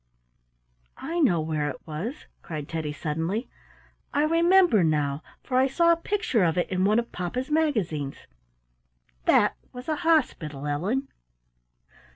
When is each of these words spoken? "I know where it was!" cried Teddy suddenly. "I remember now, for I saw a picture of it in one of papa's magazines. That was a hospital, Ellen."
"I 0.97 1.19
know 1.19 1.39
where 1.41 1.69
it 1.69 1.85
was!" 1.85 2.25
cried 2.41 2.67
Teddy 2.67 2.91
suddenly. 2.91 3.51
"I 4.11 4.23
remember 4.23 4.83
now, 4.83 5.21
for 5.43 5.57
I 5.57 5.67
saw 5.67 5.91
a 5.91 5.95
picture 5.95 6.43
of 6.43 6.57
it 6.57 6.67
in 6.71 6.85
one 6.85 6.97
of 6.97 7.11
papa's 7.11 7.51
magazines. 7.51 8.25
That 9.25 9.57
was 9.71 9.87
a 9.87 9.97
hospital, 9.97 10.65
Ellen." 10.65 11.07